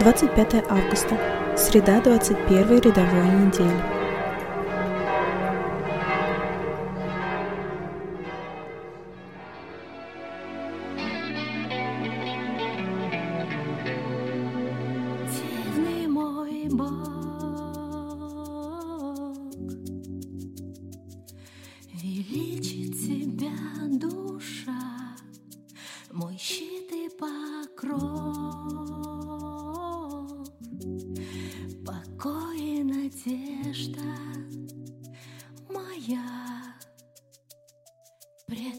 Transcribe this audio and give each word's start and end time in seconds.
25 0.00 0.64
августа. 0.68 1.16
Среда 1.56 2.00
21 2.00 2.80
рядовой 2.80 3.28
недели. 3.28 3.95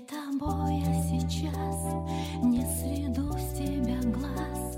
Тобой 0.08 0.80
я 0.80 0.94
сейчас 1.04 1.84
не 2.42 2.66
сведу 2.66 3.34
с 3.34 3.58
тебя 3.58 4.00
глаз, 4.04 4.78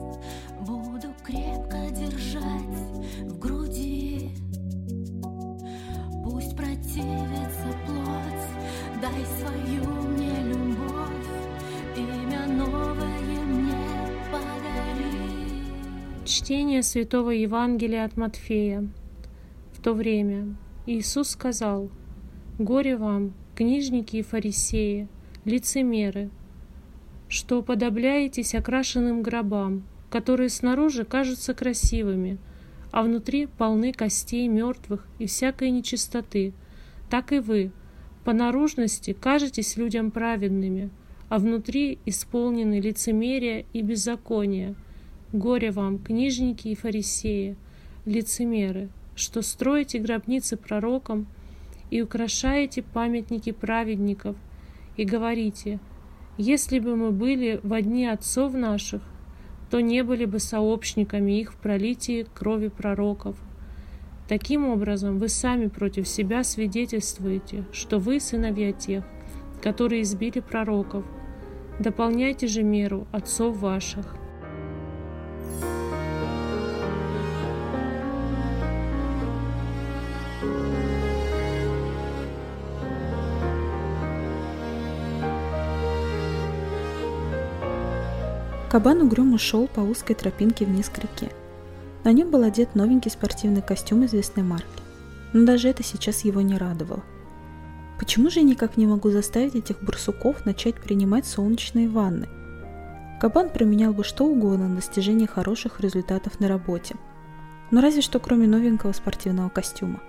буду 0.61 1.13
крепко 1.23 1.77
держать 1.91 2.43
в 3.21 3.37
груди. 3.37 4.31
Пусть 6.23 6.55
противится 6.55 7.67
плоть, 7.85 9.01
дай 9.01 9.25
свою 9.37 9.83
мне 10.07 10.33
любовь, 10.45 11.27
имя 11.95 12.47
новое 12.47 13.43
мне 13.45 13.73
подари. 14.31 15.63
Чтение 16.25 16.81
Святого 16.81 17.29
Евангелия 17.29 18.05
от 18.05 18.17
Матфея. 18.17 18.87
В 19.73 19.81
то 19.81 19.93
время 19.93 20.55
Иисус 20.87 21.29
сказал, 21.29 21.89
«Горе 22.57 22.97
вам, 22.97 23.33
книжники 23.55 24.17
и 24.17 24.21
фарисеи, 24.23 25.07
лицемеры, 25.49 26.29
что 27.27 27.59
уподобляетесь 27.59 28.55
окрашенным 28.55 29.21
гробам, 29.21 29.83
которые 30.09 30.49
снаружи 30.49 31.03
кажутся 31.03 31.53
красивыми, 31.53 32.37
а 32.91 33.03
внутри 33.03 33.47
полны 33.47 33.91
костей 33.91 34.47
мертвых 34.47 35.07
и 35.19 35.25
всякой 35.25 35.71
нечистоты. 35.71 36.53
Так 37.09 37.31
и 37.31 37.39
вы, 37.39 37.71
по 38.23 38.33
наружности 38.33 39.13
кажетесь 39.13 39.77
людям 39.77 40.11
праведными, 40.11 40.89
а 41.29 41.37
внутри 41.37 41.99
исполнены 42.05 42.79
лицемерия 42.79 43.65
и 43.73 43.81
беззакония. 43.81 44.75
Горе 45.31 45.71
вам, 45.71 45.99
книжники 45.99 46.69
и 46.69 46.75
фарисеи, 46.75 47.55
лицемеры, 48.05 48.89
что 49.15 49.43
строите 49.43 49.99
гробницы 49.99 50.57
пророкам 50.57 51.27
и 51.91 52.01
украшаете 52.01 52.81
памятники 52.81 53.51
праведников, 53.51 54.35
и 54.99 55.05
говорите, 55.05 55.79
если 56.37 56.79
бы 56.79 56.97
мы 56.97 57.11
были 57.11 57.61
в 57.63 57.81
дни 57.81 58.05
отцов 58.05 58.53
наших, 58.53 59.01
то 59.69 59.79
не 59.79 60.03
были 60.03 60.25
бы 60.25 60.39
сообщниками 60.39 61.39
их 61.39 61.53
в 61.53 61.55
пролитии 61.55 62.27
крови 62.33 62.67
пророков. 62.67 63.37
Таким 64.27 64.67
образом, 64.67 65.17
вы 65.17 65.29
сами 65.29 65.67
против 65.67 66.05
себя 66.05 66.43
свидетельствуете, 66.43 67.63
что 67.71 67.97
вы 67.97 68.19
сыновья 68.19 68.73
тех, 68.73 69.05
которые 69.61 70.01
избили 70.01 70.41
пророков. 70.41 71.05
Дополняйте 71.79 72.47
же 72.47 72.61
меру 72.61 73.07
отцов 73.13 73.57
ваших. 73.57 74.17
Кабан 88.69 89.01
угрюмо 89.01 89.39
шел 89.39 89.67
по 89.67 89.79
узкой 89.79 90.13
тропинке 90.13 90.63
вниз 90.63 90.89
к 90.89 90.99
реке. 90.99 91.31
На 92.03 92.11
нем 92.11 92.29
был 92.29 92.43
одет 92.43 92.75
новенький 92.75 93.09
спортивный 93.09 93.63
костюм 93.63 94.05
известной 94.05 94.43
марки. 94.43 94.83
Но 95.33 95.43
даже 95.47 95.69
это 95.69 95.81
сейчас 95.81 96.21
его 96.21 96.41
не 96.41 96.55
радовало. 96.55 97.03
Почему 97.97 98.29
же 98.29 98.41
я 98.41 98.45
никак 98.45 98.77
не 98.77 98.85
могу 98.85 99.09
заставить 99.09 99.55
этих 99.55 99.81
барсуков 99.81 100.45
начать 100.45 100.75
принимать 100.75 101.25
солнечные 101.25 101.89
ванны? 101.89 102.29
Кабан 103.19 103.49
применял 103.49 103.91
бы 103.91 104.03
что 104.03 104.25
угодно 104.25 104.69
на 104.69 104.75
достижение 104.75 105.27
хороших 105.27 105.81
результатов 105.81 106.39
на 106.39 106.47
работе. 106.47 106.95
Но 107.71 107.81
разве 107.81 108.03
что 108.03 108.19
кроме 108.19 108.45
новенького 108.45 108.91
спортивного 108.91 109.49
костюма. 109.49 109.99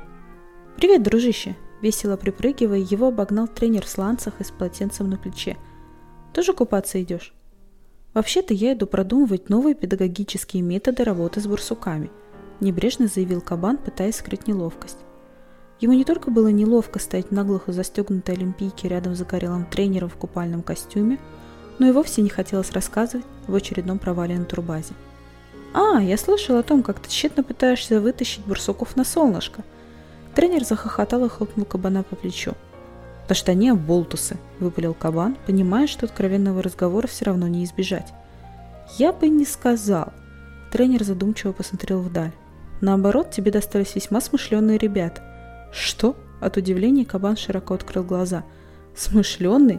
«Привет, 0.76 1.02
дружище!» 1.02 1.56
Весело 1.80 2.18
припрыгивая, 2.18 2.78
его 2.78 3.08
обогнал 3.08 3.48
тренер 3.48 3.86
в 3.86 3.88
сланцах 3.88 4.34
и 4.40 4.44
с 4.44 4.50
полотенцем 4.50 5.08
на 5.08 5.16
плече. 5.16 5.56
«Тоже 6.34 6.52
купаться 6.52 7.02
идешь?» 7.02 7.34
«Вообще-то 8.14 8.54
я 8.54 8.72
иду 8.72 8.86
продумывать 8.86 9.48
новые 9.48 9.74
педагогические 9.74 10.62
методы 10.62 11.04
работы 11.04 11.40
с 11.40 11.46
барсуками», 11.46 12.10
небрежно 12.60 13.06
заявил 13.06 13.40
Кабан, 13.40 13.78
пытаясь 13.78 14.16
скрыть 14.16 14.46
неловкость. 14.46 14.98
Ему 15.80 15.94
не 15.94 16.04
только 16.04 16.30
было 16.30 16.48
неловко 16.48 16.98
стоять 16.98 17.30
наглухо 17.30 17.72
застегнутой 17.72 18.34
олимпийке 18.34 18.88
рядом 18.88 19.14
с 19.14 19.18
загорелым 19.18 19.64
тренером 19.64 20.10
в 20.10 20.16
купальном 20.16 20.62
костюме, 20.62 21.18
но 21.78 21.86
и 21.86 21.92
вовсе 21.92 22.20
не 22.20 22.28
хотелось 22.28 22.72
рассказывать 22.72 23.24
в 23.46 23.54
очередном 23.54 23.98
провале 23.98 24.36
на 24.38 24.44
турбазе. 24.44 24.92
«А, 25.72 26.02
я 26.02 26.18
слышал 26.18 26.56
о 26.56 26.62
том, 26.62 26.82
как 26.82 27.00
ты 27.00 27.08
тщетно 27.08 27.42
пытаешься 27.42 28.00
вытащить 28.00 28.44
барсуков 28.44 28.96
на 28.96 29.04
солнышко». 29.04 29.64
Тренер 30.34 30.64
захохотал 30.64 31.24
и 31.24 31.28
хлопнул 31.28 31.64
кабана 31.64 32.02
по 32.02 32.16
плечу. 32.16 32.54
«Да 33.30 33.36
что 33.36 33.52
они 33.52 33.68
оболтусы!»– 33.68 34.38
выпалил 34.58 34.92
кабан, 34.92 35.36
понимая, 35.46 35.86
что 35.86 36.04
откровенного 36.04 36.64
разговора 36.64 37.06
все 37.06 37.26
равно 37.26 37.46
не 37.46 37.62
избежать. 37.62 38.12
«Я 38.98 39.12
бы 39.12 39.28
не 39.28 39.44
сказал!» 39.44 40.12
Тренер 40.72 41.04
задумчиво 41.04 41.52
посмотрел 41.52 42.00
вдаль. 42.00 42.32
«Наоборот, 42.80 43.30
тебе 43.30 43.52
достались 43.52 43.94
весьма 43.94 44.20
смышленые 44.20 44.78
ребята». 44.78 45.22
«Что?»– 45.72 46.16
от 46.40 46.56
удивления 46.56 47.04
кабан 47.04 47.36
широко 47.36 47.74
открыл 47.74 48.02
глаза. 48.02 48.42
«Смышленный? 48.96 49.78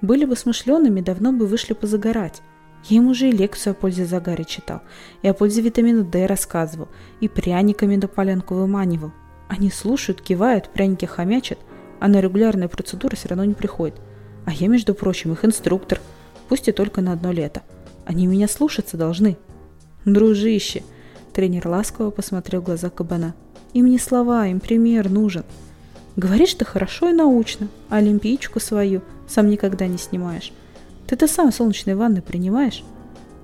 Были 0.00 0.24
бы 0.24 0.36
смышленными, 0.36 1.00
давно 1.00 1.32
бы 1.32 1.46
вышли 1.48 1.72
позагорать. 1.72 2.40
Я 2.84 2.98
им 2.98 3.08
уже 3.08 3.30
и 3.30 3.32
лекцию 3.32 3.72
о 3.72 3.74
пользе 3.74 4.06
загара 4.06 4.44
читал, 4.44 4.82
и 5.22 5.28
о 5.28 5.34
пользе 5.34 5.60
витамина 5.60 6.04
D 6.04 6.24
рассказывал, 6.26 6.86
и 7.18 7.26
пряниками 7.26 7.96
на 7.96 8.06
полянку 8.06 8.54
выманивал. 8.54 9.10
Они 9.48 9.72
слушают, 9.72 10.22
кивают, 10.22 10.68
пряники 10.68 11.04
хомячат, 11.04 11.58
а 12.00 12.08
на 12.08 12.20
регулярные 12.20 12.68
процедуры 12.68 13.16
все 13.16 13.28
равно 13.28 13.44
не 13.44 13.54
приходят. 13.54 13.96
А 14.44 14.52
я, 14.52 14.68
между 14.68 14.94
прочим, 14.94 15.32
их 15.32 15.44
инструктор, 15.44 16.00
пусть 16.48 16.68
и 16.68 16.72
только 16.72 17.00
на 17.00 17.12
одно 17.12 17.32
лето. 17.32 17.62
Они 18.04 18.26
меня 18.26 18.48
слушаться 18.48 18.96
должны. 18.96 19.36
Дружище, 20.04 20.82
тренер 21.32 21.68
ласково 21.68 22.10
посмотрел 22.10 22.60
в 22.60 22.64
глаза 22.64 22.90
кабана. 22.90 23.34
Им 23.72 23.86
не 23.86 23.98
слова, 23.98 24.46
им 24.46 24.60
пример 24.60 25.10
нужен. 25.10 25.44
Говоришь 26.14 26.54
ты 26.54 26.64
хорошо 26.64 27.10
и 27.10 27.12
научно, 27.12 27.68
а 27.88 27.96
олимпийчику 27.96 28.60
свою 28.60 29.02
сам 29.28 29.50
никогда 29.50 29.86
не 29.86 29.98
снимаешь. 29.98 30.52
Ты-то 31.06 31.26
сам 31.26 31.52
солнечные 31.52 31.96
ванны 31.96 32.22
принимаешь? 32.22 32.84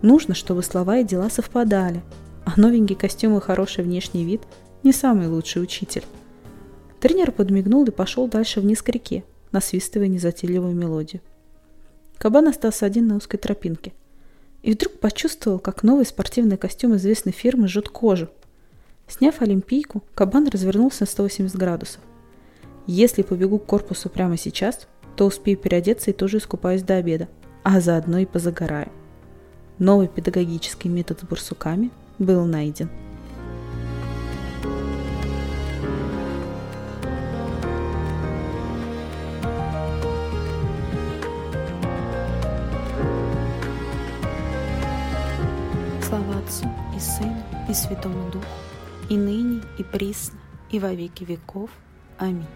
Нужно, 0.00 0.34
чтобы 0.34 0.62
слова 0.62 0.98
и 0.98 1.04
дела 1.04 1.28
совпадали, 1.28 2.02
а 2.44 2.58
новенький 2.58 2.96
костюм 2.96 3.36
и 3.36 3.40
хороший 3.40 3.84
внешний 3.84 4.24
вид– 4.24 4.42
не 4.82 4.92
самый 4.92 5.28
лучший 5.28 5.62
учитель. 5.62 6.04
Тренер 7.02 7.32
подмигнул 7.32 7.82
и 7.84 7.90
пошел 7.90 8.28
дальше 8.28 8.60
вниз 8.60 8.80
к 8.80 8.88
реке, 8.88 9.24
насвистывая 9.50 10.06
незатейливую 10.06 10.72
мелодию. 10.72 11.20
Кабан 12.16 12.46
остался 12.46 12.86
один 12.86 13.08
на 13.08 13.16
узкой 13.16 13.38
тропинке. 13.38 13.92
И 14.62 14.72
вдруг 14.72 15.00
почувствовал, 15.00 15.58
как 15.58 15.82
новый 15.82 16.06
спортивный 16.06 16.56
костюм 16.56 16.94
известной 16.94 17.32
фирмы 17.32 17.66
жжет 17.66 17.88
кожу. 17.88 18.28
Сняв 19.08 19.42
олимпийку, 19.42 20.04
кабан 20.14 20.46
развернулся 20.46 20.98
на 21.00 21.06
180 21.08 21.56
градусов. 21.56 22.00
Если 22.86 23.22
побегу 23.22 23.58
к 23.58 23.66
корпусу 23.66 24.08
прямо 24.08 24.36
сейчас, 24.36 24.86
то 25.16 25.26
успею 25.26 25.58
переодеться 25.58 26.12
и 26.12 26.14
тоже 26.14 26.38
искупаюсь 26.38 26.82
до 26.82 26.98
обеда, 26.98 27.28
а 27.64 27.80
заодно 27.80 28.18
и 28.18 28.26
позагораю. 28.26 28.92
Новый 29.80 30.06
педагогический 30.06 30.88
метод 30.88 31.18
с 31.18 31.24
барсуками 31.24 31.90
был 32.20 32.44
найден. 32.44 32.90
Отцу 46.52 46.68
и 46.94 47.00
Сыну 47.00 47.42
и 47.68 47.74
Святому 47.74 48.30
Духу, 48.30 48.46
и 49.08 49.16
ныне, 49.16 49.62
и 49.78 49.82
присно, 49.82 50.38
и 50.70 50.78
во 50.78 50.92
веки 50.92 51.24
веков. 51.24 51.70
Аминь. 52.18 52.46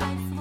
I 0.00 0.16
feel. 0.16 0.37